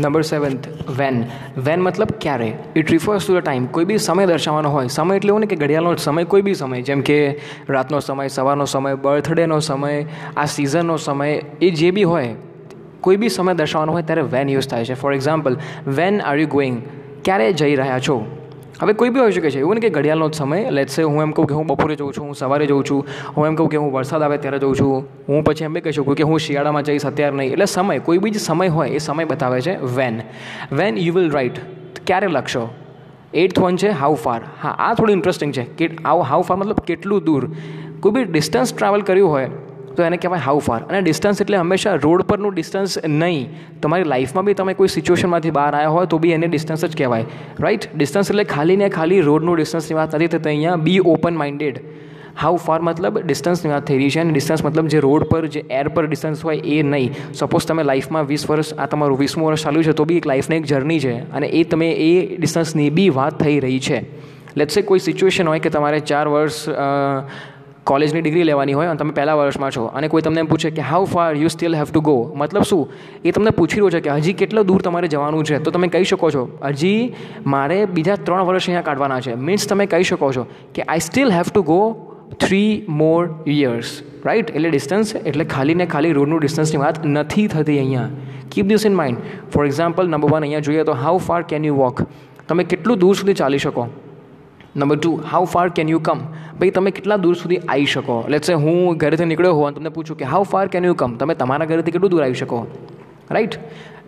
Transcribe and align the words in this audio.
Number 0.00 0.22
seventh 0.22 0.68
van 0.98 1.24
when 1.56 1.80
મતલબ 1.80 2.08
ક્યારે? 2.20 2.52
It 2.76 2.90
refers 2.90 3.26
to 3.26 3.40
the 3.40 3.42
time 3.42 3.66
કોઈ 3.66 3.84
બી 3.84 3.98
સમય 3.98 4.26
દર્શાવવાનો 4.26 4.68
હોય. 4.68 4.86
સમય 4.86 5.16
એટલે 5.16 5.28
એવું 5.28 5.40
ને 5.40 5.46
કે 5.46 5.56
ઘડિયાળનો 5.56 5.94
સમય, 5.94 6.24
કોઈ 6.24 6.42
બી 6.42 6.54
સમય. 6.54 6.82
જેમ 6.82 7.00
કે 7.00 7.40
રાતનો 7.68 8.00
સમય, 8.00 8.28
સવારનો 8.28 8.64
સમય, 8.64 8.94
બર્થડેનો 8.94 9.58
સમય, 9.58 10.06
આ 10.36 10.44
સિઝનનો 10.44 10.96
સમય, 10.96 11.40
એ 11.62 11.70
જે 11.70 11.90
બી 11.90 12.02
હોય, 12.02 12.34
કોઈ 13.00 13.16
બી 13.16 13.28
સમય 13.28 13.54
દર્શાવવાનો 13.54 13.92
હોય 13.92 14.02
ત્યારે 14.02 14.22
વેન 14.22 14.48
યુઝ 14.48 14.68
થાય 14.68 14.84
છે. 14.84 14.94
For 14.94 15.14
example 15.14 15.56
when 15.86 16.20
are 16.20 16.38
you 16.38 16.46
going 16.46 16.82
ક્યારે 17.24 17.52
જઈ 17.52 17.74
રહ્યા 17.74 17.98
છો? 17.98 18.39
હવે 18.82 18.92
કોઈ 18.92 19.08
બી 19.08 19.20
હોઈ 19.20 19.32
શકે 19.32 19.50
છે. 19.50 19.58
એવું 19.58 19.74
ને 19.74 19.80
કે 19.80 19.90
ઘડિયાળનો 19.90 20.28
જ 20.28 20.34
સમય 20.34 20.70
લેટ્સ 20.70 20.92
સે 20.92 21.02
હું 21.02 21.22
એમ 21.22 21.32
કહું 21.32 21.46
કે 21.46 21.54
હું 21.54 21.66
બપોરે 21.66 21.96
જઉં 21.96 22.12
છું, 22.12 22.26
હું 22.26 22.34
સવારે 22.34 22.66
જઉં 22.66 22.84
છું, 22.84 23.06
હું 23.36 23.46
એમ 23.46 23.54
કહું 23.54 23.68
કે 23.68 23.76
હું 23.76 23.92
વરસાદ 23.92 24.22
આવે 24.22 24.36
ત્યારે 24.38 24.58
જઉં 24.58 24.74
છું, 24.74 25.08
હું 25.28 25.44
પછી 25.44 25.64
એમ 25.64 25.72
બી 25.72 25.80
કહી 25.80 25.92
શકું 25.92 26.16
કે 26.16 26.22
હું 26.22 26.38
શિયાળામાં 26.38 26.82
જઈશ 26.82 27.06
અત્યારે 27.06 27.36
નહીં. 27.36 27.52
એટલે 27.52 27.64
સમય, 27.64 27.98
કોઈ 27.98 28.18
બી 28.18 28.30
જ 28.30 28.40
સમય 28.40 28.68
હોય 28.68 28.88
એ 28.88 28.98
સમય 28.98 29.24
બતાવે 29.24 29.60
છે 29.60 29.76
when 29.96 30.20
when 30.72 30.96
you 30.96 31.14
will 31.14 31.30
write 31.30 31.60
ક્યારે 32.06 32.26
લખશો? 32.26 32.68
એઇથ 33.34 33.58
વન 33.58 33.76
છે 33.76 33.88
હાઉ 33.88 34.14
ફાર 34.14 34.40
હા, 34.62 34.70
આ 34.78 34.94
થોડું 34.94 35.12
ઇન્ટરેસ્ટિંગ 35.12 35.52
છે. 35.52 35.62
કે, 35.62 35.96
આવું 36.04 36.24
હાઉ 36.24 36.42
ફાર 36.42 36.56
મતલબ 36.56 36.80
કેટલું 36.86 37.24
દૂર? 37.24 37.50
કોઈ 38.00 38.12
બી 38.12 38.24
ડિસ્ટન્સ 38.24 38.74
ટ્રાવેલ 38.74 39.00
કર્યું 39.00 39.30
હોય 39.30 39.50
તો 40.00 40.08
એને 40.08 40.18
કહેવાય 40.24 40.46
હાઉ 40.48 40.64
ફાર 40.68 40.80
અને 40.88 41.00
ડિસ્ટન્સ 41.06 41.44
એટલે 41.46 41.60
હંમેશા 41.62 41.96
રોડ 42.06 42.26
પરનું 42.32 42.58
ડિસ્ટન્સ 42.58 42.98
નહીં. 43.22 43.48
તમારી 43.82 44.10
લાઈફમાં 44.14 44.50
બી 44.50 44.58
તમે 44.60 44.74
કોઈ 44.82 44.92
સિચ્યુએશનમાંથી 44.96 45.56
બહાર 45.60 45.72
આવ્યા 45.78 45.94
હોય 45.96 46.12
તો 46.12 46.18
બી 46.26 46.36
એને 46.36 46.46
ડિસ્ટન્સ 46.52 46.84
જ 46.84 47.00
કહેવાય. 47.00 47.26
રાઈટ 47.66 47.88
ડિસ્ટન્સ 47.96 48.30
એટલે 48.30 48.44
ખાલી 48.54 48.78
ને 48.84 48.88
ખાલી 49.00 49.24
રોડનું 49.30 49.60
ડિસ્ટન્સની 49.60 49.98
વાત 50.00 50.14
નથી 50.16 50.30
થતી. 50.36 50.52
અહીંયા 50.52 50.84
be 50.86 51.00
open 51.14 51.42
minded 51.42 51.82
how 52.42 52.56
far 52.66 52.80
મતલબ 52.88 53.18
ડિસ્ટન્સની 53.26 53.72
વાત 53.72 53.84
થઈ 53.88 53.98
રહી 54.00 54.10
છે. 54.14 54.20
અને 54.20 54.32
ડિસ્ટન્સ 54.36 54.64
મતલબ 54.64 54.86
જે 54.94 55.00
રોડ 55.06 55.24
પર, 55.32 55.48
જે 55.54 55.62
એર 55.80 55.88
પર 55.94 56.06
ડિસ્ટન્સ 56.06 56.44
હોય 56.48 56.62
એ 56.64 56.82
નહીં. 56.82 57.10
સપોઝ 57.40 57.66
તમે 57.68 57.82
લાઈફમાં 57.90 58.26
વીસ 58.32 58.46
વર્ષ, 58.50 58.72
આ 58.78 58.86
તમારું 58.86 59.18
વીસમું 59.22 59.46
વર્ષ 59.50 59.64
ચાલ્યું 59.66 59.88
છે 59.88 59.94
તો 60.00 60.04
બી 60.10 60.20
એક 60.22 60.26
લાઈફની 60.32 60.60
એક 60.62 60.68
જર્ની 60.72 61.00
છે. 61.06 61.14
અને 61.36 61.46
એ 61.60 61.64
તમે 61.64 61.88
એ 62.08 62.12
ડિસ્ટન્સની 62.38 62.90
બી 62.98 63.10
વાત 63.20 63.38
થઈ 63.42 63.60
રહી 63.66 63.80
છે. 63.88 63.98
લેટ્સ 64.56 64.78
કોઈ 64.86 65.02
સિચ્યુએશન 65.08 65.46
હોય 65.52 65.60
કે 65.66 65.70
તમારે 65.70 66.00
ચાર 66.12 66.26
વર્ષ 66.28 66.68
કોલેજની 67.90 68.22
ડિગ્રી 68.24 68.48
લેવાની 68.50 68.76
હોય 68.80 68.90
અને 68.92 69.00
તમે 69.02 69.14
પહેલા 69.20 69.38
વર્ષમાં 69.40 69.72
છો. 69.76 69.86
અને 70.00 70.08
કોઈ 70.12 70.26
તમને 70.26 70.46
પૂછે 70.50 70.68
કે 70.76 70.88
how 70.90 71.06
far 71.14 71.30
you 71.42 71.54
still 71.54 71.78
have 71.80 71.94
to 71.94 72.04
go 72.10 72.16
મતલબ 72.42 72.68
શું? 72.70 72.84
એ 73.24 73.32
તમને 73.38 73.54
પૂછી 73.58 73.80
રહ્યો 73.80 73.94
છે 73.96 74.00
કે, 74.06 74.18
હજી 74.20 74.36
કેટલો 74.42 74.66
દૂર 74.70 74.80
તમારે 74.88 75.08
જવાનું 75.14 75.48
છે? 75.50 75.58
તો 75.64 75.70
તમે 75.78 75.88
કહી 75.96 76.10
શકો 76.12 76.30
છો, 76.36 76.44
હજી 76.68 77.00
મારે 77.54 77.78
બીજા 77.96 78.20
ત્રણ 78.26 78.46
વર્ષ 78.50 78.68
અહીંયા 78.68 78.88
કાઢવાના 78.88 79.20
છે. 79.26 79.34
મીન્સ 79.48 79.66
તમે 79.72 79.86
કહી 79.94 80.08
શકો 80.12 80.32
છો 80.36 80.46
કે 80.78 80.86
I 80.86 81.06
still 81.08 81.32
have 81.38 81.50
to 81.54 81.62
go 81.72 81.80
three 82.42 82.72
more 83.00 83.22
years 83.52 83.94
right 84.26 84.50
એટલે 84.56 84.70
ડિસ્ટન્સ 84.74 85.08
એટલે 85.20 85.44
ખાલી 85.54 85.78
ને 85.80 85.86
ખાલી 85.94 86.12
રોડનું 86.18 86.42
ડિસ્ટન્સની 86.44 86.82
વાત 86.82 87.00
નથી 87.14 87.46
થતી 87.54 87.78
અહીંયા. 87.82 88.10
Keep 88.52 88.66
this 88.70 88.86
in 88.90 88.94
mind 89.00 89.18
for 89.54 89.64
example 89.70 90.12
number 90.12 90.30
one 90.34 90.46
અહીંયા 90.46 90.66
જોઈએ 90.68 90.84
તો 90.90 90.94
how 91.02 91.16
far 91.26 91.40
can 91.50 91.66
you 91.70 91.74
walk 91.80 92.04
તમે 92.48 92.64
કેટલું 92.74 93.02
દૂર 93.02 93.14
સુધી 93.22 93.38
ચાલી 93.42 93.62
શકો? 93.66 93.84
Number 94.76 94.96
two 94.96 95.10
how 95.30 95.46
far 95.52 95.68
can 95.76 95.88
you 95.88 95.98
come 95.98 96.20
ભાઈ, 96.58 96.70
તમે 96.70 96.90
કેટલા 96.96 97.16
દૂર 97.22 97.34
સુધી 97.34 97.56
આવી 97.58 97.86
શકો? 97.92 98.18
લેટ્સ 98.28 98.50
સે 98.50 98.54
હું 98.64 98.98
ઘરેથી 98.98 99.26
નીકળ્યો 99.30 99.54
હોઉં 99.60 99.74
તમને 99.74 99.90
પૂછું 99.96 100.18
કે 100.18 100.28
how 100.32 100.44
far 100.52 100.66
can 100.74 100.84
you 100.84 100.94
come 101.00 101.16
તમે 101.22 101.34
તમારા 101.40 101.66
ઘરેથી 101.70 101.94
કેટલું 101.96 102.12
દૂર 102.12 102.22
આવી 102.26 102.38
શકો? 102.42 102.58
Right 103.36 103.56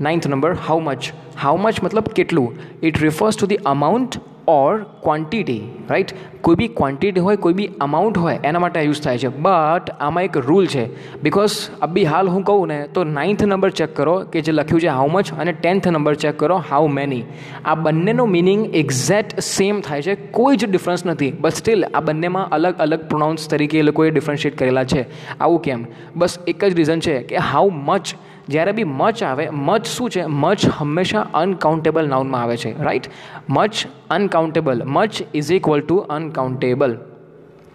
ninth 0.06 0.28
number 0.28 0.52
how 0.68 0.78
much 0.80 1.10
how 1.42 1.56
much 1.56 1.82
મતલબ 1.86 2.12
કેટલું? 2.18 2.60
It 2.82 3.02
refers 3.04 3.40
to 3.40 3.48
the 3.52 3.58
amount 3.72 4.20
or 4.48 4.82
quantity 4.82 5.60
right 5.90 6.06
કોઈ 6.40 6.54
બી 6.54 6.68
ક્વોન્ટિટી 6.68 7.20
હોય, 7.20 7.36
કોઈ 7.36 7.52
બી 7.52 7.70
અમાઉન્ટ 7.80 8.18
હોય, 8.18 8.38
એના 8.44 8.58
માટે 8.58 8.82
યુઝ 8.82 9.02
થાય 9.02 9.18
છે. 9.18 9.28
બટ 9.28 9.90
આમાં 9.90 10.24
એક 10.24 10.36
રૂલ 10.36 10.66
છે. 10.66 10.84
બિકોઝ 11.20 11.50
અબી 11.82 12.04
હાલ 12.04 12.28
હું 12.28 12.42
કહું 12.42 12.68
ને, 12.68 12.88
તો 12.94 13.04
નાઇન્થ 13.04 13.44
નંબર 13.44 13.70
ચેક 13.70 13.96
કરો 13.96 14.20
કે 14.20 14.40
જે 14.40 14.52
લખ્યું 14.52 14.80
છે 14.80 14.86
હાઉ 14.86 15.08
મચ 15.08 15.32
અને 15.32 15.52
ટેન્થ 15.52 15.88
નંબર 15.88 16.14
ચેક 16.14 16.38
કરો 16.38 16.56
હાઉ 16.56 16.88
મેની 16.88 17.22
આ 17.64 17.74
બંનેનો 17.74 18.26
મિનિંગ 18.26 18.74
એક્ઝેક્ટ 18.74 19.38
સેમ 19.38 19.80
થાય 19.80 20.02
છે. 20.02 20.14
કોઈ 20.14 20.56
જ 20.56 20.64
ડિફરન્સ 20.70 21.06
નથી. 21.06 21.32
બટ 21.40 21.52
સ્ટીલ 21.52 21.84
આ 21.94 22.00
બંનેમાં 22.00 22.48
અલગ 22.48 22.74
અલગ 22.78 23.08
પ્રોનાઉન્સ 23.08 23.48
તરીકે 23.48 23.78
એ 23.78 23.82
લોકોએ 23.82 24.10
ડિફરન્શિએટ 24.10 24.58
કરેલા 24.58 24.84
છે. 24.84 25.06
આવું 25.38 25.62
કેમ? 25.62 25.86
બસ 26.16 26.38
એક 26.46 26.64
જ 26.64 26.74
રીઝન 26.74 27.00
છે 27.00 27.22
કે 27.22 27.36
હાઉ 27.36 27.70
મચ 27.70 28.14
જ્યારે 28.48 28.72
બી 28.72 28.84
મચ 28.84 29.22
આવે, 29.22 29.48
મચ 29.50 29.84
શું 29.86 30.10
છે? 30.10 30.22
મચ 30.26 30.60
હંમેશા 30.78 31.26
અનકાઉન્ટેબલ 31.34 32.08
નાઉનમાં 32.08 32.42
આવે 32.42 32.56
છે 32.56 32.70
right 32.82 33.06
much 33.48 33.86
uncountable 34.10 34.82
much 34.86 35.22
is 35.34 35.52
equal 35.52 35.80
to 35.80 35.96
uncountable 36.10 36.98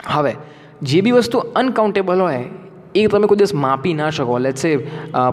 હવે, 0.08 0.34
જે 0.82 1.02
બી 1.02 1.12
વસ્તુ 1.12 1.38
અનકાઉન્ટેબલ 1.56 2.22
હોય, 2.22 2.44
એ 2.96 3.08
તમે 3.08 3.28
કોઈ 3.28 3.38
દિવસ 3.38 3.54
માપી 3.54 3.94
ના 3.94 4.10
શકો. 4.10 4.38
લેટ 4.38 4.58
સે 4.58 4.78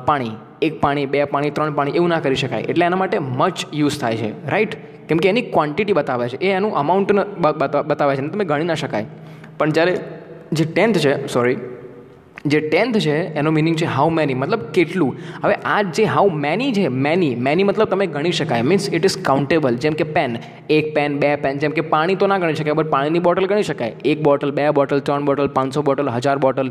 પાણી. 0.06 0.32
એક 0.62 0.80
પાણી, 0.80 1.06
બે 1.06 1.24
પાણી, 1.24 1.50
ત્રણ 1.50 1.72
પાણી, 1.74 1.92
એવું 1.92 2.08
ના 2.08 2.20
કરી 2.20 2.34
શકાય. 2.34 2.62
એટલે 2.62 2.86
એના 2.86 2.96
માટે 2.96 3.18
મચ 3.18 3.66
યુઝ 3.74 4.00
થાય 4.00 4.16
છે 4.16 4.30
રાઈટ 4.50 4.76
કેમ 5.08 5.18
કે 5.18 5.28
એની 5.28 5.42
ક્વોન્ટિટી 5.54 5.92
બતાવે 5.92 6.28
છે. 6.28 6.36
એ 6.40 6.50
એનું 6.50 6.76
અમાઉન્ટ 6.76 7.12
બતાવે 7.88 8.16
છે. 8.16 8.26
તમે 8.28 8.44
ગણી 8.44 8.64
ના 8.64 8.74
શકાય. 8.74 9.06
પણ 9.58 9.70
જ્યારે, 9.70 9.94
જે 10.52 10.64
ટેન્થ 10.64 10.98
છે 10.98 11.26
સોરી 11.26 11.56
જે 12.52 12.58
ટેન્થ 12.60 12.98
છે, 13.04 13.16
એનો 13.40 13.50
મિનિંગ 13.56 13.76
છે 13.80 13.86
હાઉ 13.92 14.08
મેની 14.16 14.34
મતલબ 14.40 14.64
કેટલું. 14.76 15.20
હવે 15.44 15.54
આ 15.74 15.78
જે 15.98 16.04
હાઉ 16.14 16.26
મેની 16.44 16.72
છે 16.78 16.84
મેની 17.06 17.30
મેની 17.46 17.66
મતલબ 17.68 17.88
તમે 17.92 18.06
ગણી 18.16 18.36
શકાય. 18.40 18.66
મીન્સ 18.70 18.88
ઇટ 18.96 19.08
ઇઝ 19.10 19.16
કાઉન્ટેબલ 19.28 19.78
જેમ 19.84 19.94
કે 20.00 20.06
પેન 20.16 20.36
એક 20.78 20.92
પેન 20.98 21.18
બે 21.22 21.30
પેન 21.46 21.62
જેમ 21.64 21.76
કે 21.78 21.86
પાણી 21.94 22.18
તો 22.22 22.30
ના 22.32 22.38
ગણી 22.42 22.60
શકાય, 22.60 22.78
બટ 22.80 22.92
પાણીની 22.96 23.24
બોટલ 23.28 23.48
ગણી 23.52 23.68
શકાય. 23.70 23.96
એક 24.12 24.22
બોટલ, 24.28 24.52
બે 24.58 24.68
બોટલ, 24.80 25.00
ત્રણ 25.08 25.24
બોટલ, 25.30 25.48
પાંચસો 25.58 25.82
બોટલ, 25.88 26.12
હજાર 26.18 26.36
બોટલ. 26.46 26.70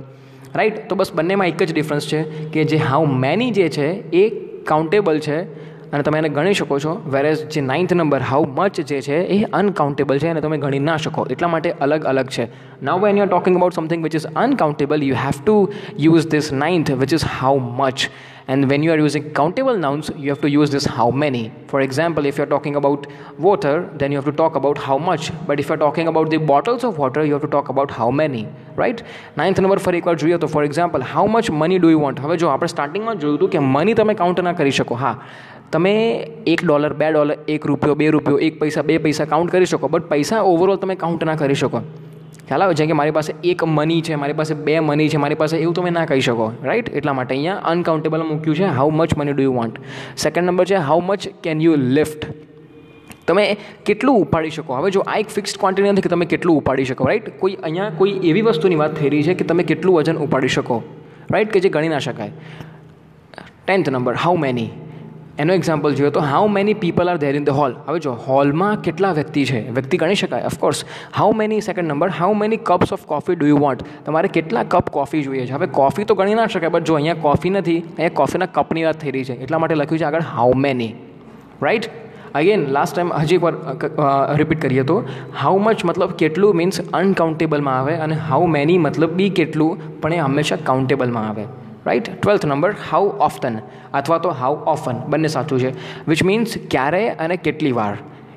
રાઈટ 0.60 0.80
તો 0.90 0.96
બસ 0.96 1.12
બંનેમાં 1.20 1.54
એક 1.54 1.62
જ 1.68 1.72
ડિફરન્સ 1.74 2.08
છે 2.14 2.24
કે 2.54 2.66
જે 2.72 2.78
હાઉ 2.90 3.04
મેની 3.26 3.52
જે 3.60 3.70
છે, 3.78 3.88
એ 4.22 4.24
કાઉન્ટેબલ 4.72 5.20
છે 5.28 5.38
અને 5.94 6.04
તમે 6.04 6.20
એને 6.20 6.30
ગણી 6.30 6.54
શકો 6.54 6.80
છો 6.80 6.94
વેરેઝ 7.08 7.46
જે 7.48 7.62
નાઇન્થ 7.62 7.94
નંબર 7.94 8.22
હાઉ 8.22 8.46
મચ 8.50 8.86
જે 8.92 9.00
છે 9.02 9.22
એ 9.36 9.40
અનકાઉન્ટેબલ 9.54 10.20
છે 10.20 10.30
અને 10.30 10.42
તમે 10.42 10.58
ગણી 10.58 10.84
ના 10.90 10.98
શકો 10.98 11.26
એટલા 11.30 11.48
માટે 11.48 11.72
અલગ 11.82 12.06
અલગ 12.06 12.36
છે 12.38 12.48
now 12.84 13.08
when 13.08 13.18
you 13.18 13.26
are 13.26 13.32
talking 13.32 13.58
about 13.58 13.74
something 13.74 14.04
which 14.04 14.16
is 14.16 14.28
uncountable 14.36 15.04
you 15.04 15.24
have 15.24 15.42
to 15.46 15.58
use 16.00 16.30
this 16.30 16.54
ninth 16.54 16.94
which 17.04 17.14
is 17.14 17.28
how 17.40 17.58
much 17.60 18.10
and 18.48 18.70
when 18.70 18.84
you 18.84 18.92
are 18.92 18.98
using 18.98 19.32
countable 19.32 19.78
nouns 19.78 20.10
you 20.18 20.30
have 20.30 20.42
to 20.42 20.50
use 20.50 20.70
this 20.70 20.86
how 20.88 21.10
many 21.14 21.44
for 21.68 21.82
example 21.82 22.26
if 22.26 22.38
you 22.38 22.44
are 22.44 22.50
talking 22.50 22.76
about 22.76 23.08
water 23.40 23.76
then 23.94 24.12
you 24.12 24.18
have 24.18 24.26
to 24.26 24.34
talk 24.34 24.56
about 24.56 24.78
how 24.78 24.98
much 24.98 25.32
but 25.48 25.60
if 25.60 25.70
you 25.70 25.76
are 25.76 25.78
talking 25.78 26.08
about 26.08 26.30
the 26.30 26.40
bottles 26.52 26.84
of 26.84 26.98
water 26.98 27.26
you 27.26 27.34
have 27.34 27.42
to 27.42 27.48
talk 27.48 27.70
about 27.70 27.92
how 27.92 28.10
many 28.14 28.44
right 28.78 29.06
ninth 29.38 29.60
number 29.60 29.80
ફરી 29.80 29.98
એકવાર 29.98 30.16
જોઈએ 30.16 30.38
તો 30.38 30.48
for 30.48 30.66
example 30.66 31.08
how 31.14 31.26
much 31.28 31.52
money 31.52 31.78
do 31.78 31.90
you 31.90 32.00
want 32.00 32.20
હવે 32.20 32.38
જો 32.38 32.48
આપણે 32.48 32.68
સ્ટાર્ટિંગમાં 32.68 33.20
જોયું 33.20 33.38
હતું 33.38 33.50
કે 33.50 33.64
મની 33.70 33.94
તમે 33.94 34.14
કાઉન્ટ 34.14 34.42
ના 34.42 34.54
કરી 34.54 34.72
શકો 34.72 34.96
હા 34.96 35.16
તમે 35.74 35.94
એક 36.54 36.64
ડોલર 36.64 36.94
બે 37.02 37.08
ડોલર 37.12 37.36
એક 37.48 37.66
રૂપિયો, 37.70 37.96
બે 38.02 38.08
રૂપિયો, 38.16 38.40
એક 38.48 38.60
પૈસા, 38.62 38.84
બે 38.90 38.98
પૈસા 39.06 39.26
કાઉન્ટ 39.34 39.52
કરી 39.54 39.70
શકો 39.74 39.90
બટ 39.94 40.10
પૈસા 40.16 40.42
ઓવરઓલ 40.54 40.78
તમે 40.82 40.96
કાઉન્ટ 41.04 41.24
ના 41.30 41.36
કરી 41.42 41.60
શકો. 41.62 41.82
ખ્યાલ 42.48 42.64
આવે? 42.66 42.74
જેમ 42.80 42.88
કે 42.92 42.96
મારી 43.00 43.16
પાસે 43.18 43.32
એક 43.52 43.64
મની 43.78 44.02
છે, 44.08 44.16
મારી 44.22 44.38
પાસે 44.40 44.54
બે 44.68 44.80
મની 44.88 45.10
છે, 45.14 45.20
મારી 45.24 45.40
પાસે 45.42 45.56
એવું 45.60 45.76
તમે 45.78 45.92
ના 45.98 46.06
કહી 46.10 46.26
શકો 46.28 46.48
રાઈટ 46.70 46.90
એટલા 47.00 47.16
માટે 47.20 47.34
અહીંયા 47.36 47.62
અનકાઉન્ટેબલ 47.72 48.26
મૂક્યું 48.32 48.58
છે 48.60 48.72
how 48.80 48.90
much 48.92 49.18
money 49.22 49.36
do 49.38 49.46
you 49.48 49.54
want 49.60 49.80
second 50.26 50.50
number 50.50 50.68
છે 50.72 50.82
how 50.90 51.00
much 51.02 51.32
can 51.48 51.64
you 51.66 51.78
lift 52.00 52.28
તમે 53.32 53.46
કેટલું 53.90 54.22
ઉપાડી 54.28 54.54
શકો? 54.58 54.78
હવે 54.82 54.94
જો 54.98 55.06
આ 55.08 55.18
એક 55.24 55.34
ફિક્સ્ડ 55.38 55.60
ક્વોન્ટિટી 55.64 55.96
નથી 55.96 56.06
કે 56.08 56.14
તમે 56.16 56.30
કેટલું 56.36 56.62
ઉપાડી 56.62 56.88
શકો 56.92 57.10
રાઈટ 57.12 57.34
કોઈ 57.42 57.58
અહીંયા 57.64 57.98
કોઈ 58.04 58.16
એવી 58.32 58.46
વસ્તુની 58.50 58.80
વાત 58.84 59.02
થઈ 59.02 59.14
રહી 59.16 59.26
છે 59.30 59.40
કે 59.42 59.50
તમે 59.52 59.68
કેટલું 59.74 60.00
વજન 60.00 60.24
ઉપાડી 60.28 60.54
શકો 60.60 60.80
રાઈટ 61.36 61.54
કે 61.58 61.66
જે 61.66 61.76
ગણી 61.76 61.94
ના 61.96 62.06
શકાય. 62.08 62.32
ટેન્થ 63.66 63.90
નંબર 63.90 64.16
હાઉ 64.26 64.38
મેની 64.46 64.70
એનો 65.42 65.54
એક્ઝામ્પલ 65.58 65.96
જોઈએ 66.00 66.12
તો 66.16 66.22
how 66.32 66.48
many 66.56 66.74
people 66.82 67.12
are 67.12 67.16
there 67.22 67.38
in 67.38 67.46
the 67.46 67.56
hall 67.60 67.72
હવે 67.88 68.02
જો 68.06 68.12
હોલમાં 68.26 68.76
કેટલા 68.88 69.14
વ્યક્તિ 69.20 69.46
છે? 69.52 69.62
વ્યક્તિ 69.78 70.00
ગણી 70.02 70.20
શકાય 70.22 70.50
of course 70.52 70.84
how 71.16 71.32
many 71.40 71.62
second 71.68 71.90
number 71.90 72.14
how 72.20 72.36
many 72.42 72.60
cups 72.70 72.94
of 72.98 73.08
coffee 73.14 73.38
do 73.40 73.50
you 73.52 73.62
want 73.64 73.82
તમારે 74.06 74.30
કેટલા 74.38 74.64
કપ 74.76 74.94
કોફી 74.98 75.24
જોઈએ 75.30 75.48
છે? 75.48 75.54
હવે 75.58 75.68
કોફી 75.80 76.06
તો 76.12 76.18
ગણી 76.20 76.38
ના 76.42 76.48
શકાય 76.56 76.74
બટ 76.76 76.92
જો 76.92 77.00
અહીંયા 77.00 77.24
કોફી 77.26 77.54
નથી, 77.56 77.80
અહીંયા 77.88 78.20
કોફીના 78.22 78.50
કપની 78.60 78.86
વાત 78.90 79.02
થઈ 79.06 79.16
રહી 79.18 79.26
છે. 79.32 79.40
એટલા 79.48 79.62
માટે 79.64 79.76
લખ્યું 79.82 80.04
છે 80.04 80.08
આગળ 80.12 80.30
how 80.36 80.54
many 80.68 80.92
right 81.66 81.90
again 82.42 82.62
last 82.78 82.96
time 83.00 83.12
હજી 83.24 83.40
એકવાર 83.40 84.38
રિપીટ 84.44 84.62
કરીએ 84.68 84.86
તો 84.94 85.02
હાઉ 85.42 85.58
મચ 85.60 85.90
મતલબ 85.90 86.16
કેટલું 86.22 86.62
મીન્સ 86.62 86.82
અનકાઉન્ટેબલમાં 87.02 87.80
આવે, 87.82 87.94
અને 88.06 88.16
હાઉ 88.30 88.48
મેની 88.56 88.80
મતલબ 88.86 89.20
બી 89.20 89.30
કેટલું, 89.42 89.84
પણ 90.02 90.14
એ 90.14 90.24
હંમેશા 90.28 90.62
કાઉન્ટેબલમાં 90.70 91.28
આવે. 91.34 91.46
Right 91.86 92.10
twelfth 92.12 92.46
number 92.46 92.76
how 92.90 93.08
often 93.20 93.56
અથવા 93.94 94.20
તો 94.20 94.34
હાઉ 94.38 94.58
ઓફન 94.66 95.00
બંને 95.08 95.30
સાચું 95.30 95.60
છે 95.60 95.72
વિચ 96.08 96.22
મીન્સ 96.24 96.58
ક્યારે 96.70 97.02
અને 97.18 97.36
કેટલી 97.40 97.74
વાર 97.74 97.94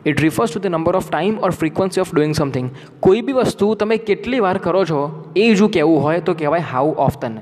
it 0.07 0.21
refers 0.21 0.51
to 0.51 0.61
the 0.61 0.71
number 0.71 0.97
of 0.97 1.11
time 1.11 1.37
or 1.41 1.53
frequency 1.55 2.01
of 2.01 2.15
doing 2.15 2.35
something 2.35 2.71
કોઈ 3.01 3.23
બી 3.23 3.37
વસ્તુ 3.41 3.69
તમે 3.75 3.99
કેટલી 4.05 4.41
વાર 4.41 4.57
કરો 4.59 4.83
છો 4.85 5.03
એ 5.37 5.47
જો 5.55 5.69
કહેવું 5.69 6.03
હોય 6.03 6.21
તો 6.21 6.35
કહેવાય 6.35 6.67
હાઉ 6.73 6.91
ઓફટન 6.99 7.39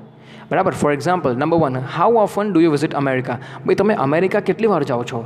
બરાબર 0.51 0.75
for 0.75 0.93
example 0.93 1.37
number 1.37 1.59
one 1.59 1.81
how 1.97 2.21
often 2.23 2.53
do 2.53 2.61
you 2.61 2.71
visit 2.71 2.95
America 2.95 3.39
ભાઈ 3.59 3.77
તમે 3.77 3.99
અમેરિકા 4.01 4.43
કેટલી 4.43 4.69
વાર 4.69 4.83
જાઓ 4.85 5.05
છો 5.05 5.25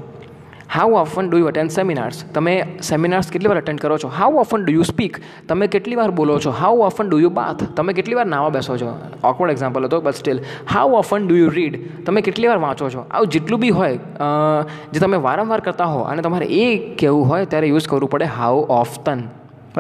how 0.75 0.94
often 1.00 1.29
do 1.31 1.38
you 1.41 1.47
attend 1.50 1.73
seminars 1.75 2.19
તમે 2.35 2.53
સેમિનાર્સ 2.88 3.31
કેટલી 3.32 3.50
વાર 3.53 3.61
અટેન્ડ 3.61 3.81
કરો 3.81 3.97
છો? 4.03 4.09
How 4.19 4.35
often 4.43 4.65
do 4.65 4.73
you 4.76 4.85
speak 4.91 5.15
તમે 5.49 5.69
કેટલી 5.75 5.99
વાર 6.00 6.11
બોલો 6.19 6.37
છો? 6.44 6.53
How 6.61 6.82
often 6.88 7.09
do 7.09 7.20
you 7.23 7.31
bath 7.38 7.65
તમે 7.79 7.94
કેટલી 7.99 8.19
વાર 8.19 8.26
નાવા 8.35 8.53
બેસો 8.56 8.76
છો? 8.82 8.91
ઓકવર્ડ 9.31 9.55
એક્ઝામ્પલ 9.55 9.88
હતો 9.88 10.00
but 10.06 10.20
still 10.23 10.43
how 10.75 10.99
often 11.00 11.29
do 11.29 11.41
you 11.41 11.49
read 11.56 11.81
તમે 12.06 12.25
કેટલી 12.29 12.53
વાર 12.53 12.61
વાંચો 12.67 12.91
છો? 12.97 13.06
આવું 13.11 13.32
જેટલું 13.37 13.65
બી 13.65 13.75
હોય 13.81 13.97
જે 14.93 15.05
તમે 15.06 15.25
વારંવાર 15.29 15.61
કરતા 15.67 15.88
હો 15.94 16.05
અને 16.12 16.23
તમારે 16.29 16.47
એ 16.61 16.69
કહેવું 17.00 17.25
હોય, 17.32 17.50
ત્યારે 17.50 17.73
યુઝ 17.73 17.88
કરવું 17.88 18.11
પડે 18.15 18.31
how 18.38 18.65
often 18.82 19.26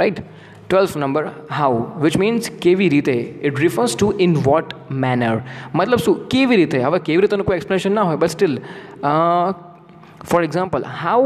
right 0.00 0.24
twelfth 0.68 0.96
number 0.96 1.30
how 1.58 1.84
which 2.02 2.16
means 2.24 2.50
કેવી 2.64 2.90
રીતે? 2.96 3.16
It 3.46 3.60
refers 3.60 3.92
to 3.96 4.12
in 4.24 4.40
what 4.48 4.76
manner 5.04 5.36
મતલબ 5.74 6.00
શું? 6.04 6.28
કેવી 6.32 6.64
રીતે? 6.64 6.78
હવે 6.88 6.98
કેવી 7.06 7.22
રીતેનું 7.24 7.46
કોઈ 7.46 7.60
એક્સપ્લેનેશન 7.60 7.98
ના 8.00 8.10
હોય 8.10 8.20
but 8.24 8.36
still 8.38 8.60
for 10.30 10.40
example 10.46 10.86
how 11.02 11.24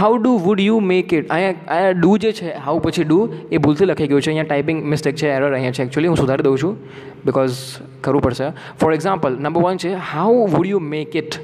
how 0.00 0.18
do 0.18 0.32
would 0.44 0.60
you 0.64 0.76
make 0.90 1.12
it 1.18 1.32
અહીંયા 1.36 1.56
અહીંયા 1.76 1.96
ડુ 2.02 2.12
જે 2.24 2.30
છે 2.38 2.52
હાઉ 2.66 2.76
પછી 2.84 3.06
ડુ 3.08 3.18
એ 3.50 3.58
ભૂલથી 3.64 3.88
લખાઈ 3.90 4.10
ગયું 4.12 4.22
છે. 4.22 4.30
અહીંયા 4.30 4.50
ટાઈપિંગ 4.50 4.78
મિસ્ટેક 4.92 5.18
છે 5.22 5.32
એરર 5.36 5.48
અહીંયા 5.48 5.76
છે. 5.78 5.82
એકચ્યુઅલી 5.86 6.12
હું 6.12 6.20
સુધારી 6.22 6.46
દઉં 6.48 6.56
છું 6.62 6.74
બિકોઝ 7.26 7.58
કરવું 8.06 8.22
પડશે. 8.26 8.46
ફોર 8.80 8.92
એક્ઝામ્પલ 8.98 9.36
નંબર 9.44 9.66
વન 9.66 9.82
છે 9.84 9.92
how 10.12 10.46
would 10.54 10.70
you 10.72 10.80
make 10.94 11.16
it 11.22 11.40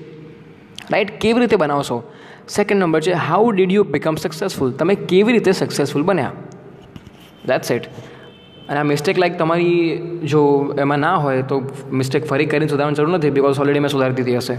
right 0.93 1.11
કેવી 1.23 1.45
રીતે 1.45 1.57
બનાવશો? 1.65 1.99
સેકન્ડ 2.57 2.81
નંબર 2.83 3.01
છે 3.09 3.13
how 3.29 3.53
did 3.53 3.73
you 3.79 3.85
become 3.95 4.17
successful 4.25 4.73
તમે 4.83 4.95
કેવી 5.11 5.35
રીતે 5.39 5.53
સક્સેસફુલ 5.53 6.07
બન્યા? 6.11 6.33
દેટ્સ 7.51 7.71
ઇટ 7.77 7.89
અને 8.69 8.79
આ 8.81 8.89
મિસ્ટેક 8.95 9.19
લાઈક 9.23 9.37
તમારી 9.39 9.77
જો 10.33 10.41
એમાં 10.85 11.01
ના 11.05 11.17
હોય, 11.25 11.43
તો 11.43 11.63
મિસ્ટેક 12.01 12.27
ફરી 12.31 12.47
કરીને 12.53 12.71
સુધારવાની 12.73 13.01
જરૂર 13.01 13.17
નથી 13.17 13.35
બિકોઝ 13.39 13.61
ઓલરેડી 13.65 13.85
મેં 13.85 13.93
સુધારી 13.97 14.19
દીધી 14.21 14.39
હશે. 14.43 14.57